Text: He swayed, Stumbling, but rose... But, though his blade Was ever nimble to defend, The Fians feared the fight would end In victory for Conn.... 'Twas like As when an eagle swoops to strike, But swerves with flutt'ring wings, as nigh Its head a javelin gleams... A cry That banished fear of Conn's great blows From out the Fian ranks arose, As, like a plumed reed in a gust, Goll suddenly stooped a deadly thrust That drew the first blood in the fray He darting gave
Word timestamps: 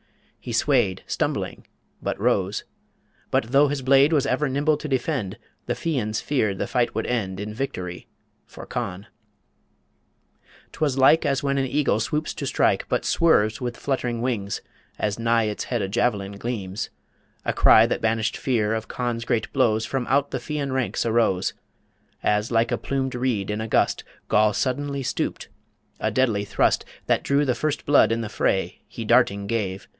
He 0.39 0.51
swayed, 0.53 1.03
Stumbling, 1.05 1.67
but 2.01 2.19
rose... 2.19 2.63
But, 3.29 3.51
though 3.51 3.67
his 3.67 3.83
blade 3.83 4.11
Was 4.11 4.25
ever 4.25 4.49
nimble 4.49 4.75
to 4.77 4.87
defend, 4.87 5.37
The 5.67 5.75
Fians 5.75 6.19
feared 6.19 6.57
the 6.57 6.65
fight 6.65 6.95
would 6.95 7.05
end 7.05 7.39
In 7.39 7.53
victory 7.53 8.07
for 8.47 8.65
Conn.... 8.65 9.05
'Twas 10.71 10.97
like 10.97 11.27
As 11.27 11.43
when 11.43 11.59
an 11.59 11.67
eagle 11.67 11.99
swoops 11.99 12.33
to 12.33 12.47
strike, 12.47 12.87
But 12.89 13.05
swerves 13.05 13.61
with 13.61 13.77
flutt'ring 13.77 14.21
wings, 14.23 14.61
as 14.97 15.19
nigh 15.19 15.43
Its 15.43 15.65
head 15.65 15.83
a 15.83 15.87
javelin 15.87 16.39
gleams... 16.39 16.89
A 17.45 17.53
cry 17.53 17.85
That 17.85 18.01
banished 18.01 18.35
fear 18.35 18.73
of 18.73 18.87
Conn's 18.87 19.25
great 19.25 19.53
blows 19.53 19.85
From 19.85 20.07
out 20.07 20.31
the 20.31 20.39
Fian 20.39 20.73
ranks 20.73 21.05
arose, 21.05 21.53
As, 22.23 22.49
like 22.51 22.71
a 22.71 22.79
plumed 22.79 23.13
reed 23.13 23.51
in 23.51 23.61
a 23.61 23.67
gust, 23.67 24.03
Goll 24.27 24.53
suddenly 24.53 25.03
stooped 25.03 25.49
a 25.99 26.09
deadly 26.09 26.45
thrust 26.45 26.83
That 27.05 27.21
drew 27.21 27.45
the 27.45 27.53
first 27.53 27.85
blood 27.85 28.11
in 28.11 28.21
the 28.21 28.29
fray 28.29 28.81
He 28.87 29.05
darting 29.05 29.45
gave 29.45 29.87